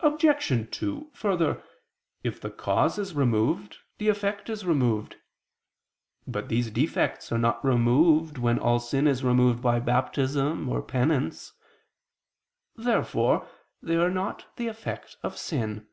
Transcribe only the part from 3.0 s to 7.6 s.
removed, the effect is removed. But these defects are